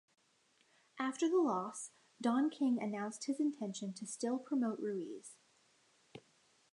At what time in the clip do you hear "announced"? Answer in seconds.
2.81-3.25